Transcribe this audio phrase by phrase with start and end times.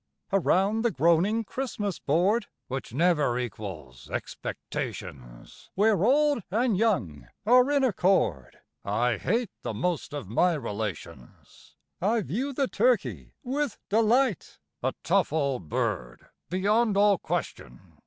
[0.39, 7.83] _)Around the groaning Christmas board, (Which never equals expectations,) Where old and young are in
[7.83, 14.93] accord (I hate the most of my relations!) I view the turkey with delight, (_A
[15.03, 17.99] tough old bird beyond all question!